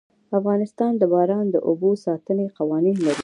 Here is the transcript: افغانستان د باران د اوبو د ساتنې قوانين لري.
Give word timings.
افغانستان 0.37 0.91
د 0.97 1.03
باران 1.13 1.45
د 1.51 1.55
اوبو 1.67 1.89
د 1.95 2.01
ساتنې 2.05 2.45
قوانين 2.57 2.97
لري. 3.05 3.19